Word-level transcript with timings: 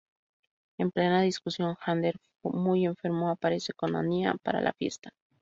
En 0.79 0.89
plena 0.89 1.21
discusión 1.21 1.75
Xander, 1.75 2.17
muy 2.41 2.85
enfermo, 2.87 3.29
aparece 3.29 3.73
con 3.73 3.95
Anya 3.95 4.33
para 4.43 4.59
la 4.59 4.73
fiesta. 4.73 5.11